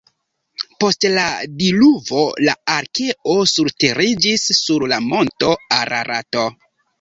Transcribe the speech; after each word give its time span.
Post 0.83 1.05
la 1.17 1.25
diluvo 1.59 2.23
la 2.45 2.55
arkeo 2.77 3.35
surteriĝis 3.51 4.47
sur 4.63 4.87
la 4.95 4.99
monto 5.11 5.53
Ararato. 5.79 6.49